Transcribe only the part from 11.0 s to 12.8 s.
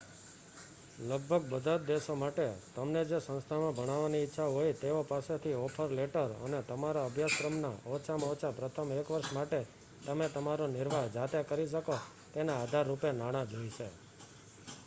જાતે કરી શકો તેના